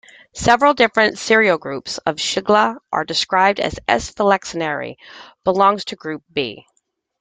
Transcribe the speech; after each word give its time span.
Several 0.33 0.73
different 0.73 1.17
serogroups 1.17 1.99
of 2.07 2.15
"Shigella" 2.15 2.77
are 2.91 3.05
described; 3.05 3.59
"S. 3.59 3.79
flexneri" 4.09 4.95
belongs 5.43 5.85
to 5.85 5.95
group 5.95 6.23
"B". 6.33 6.65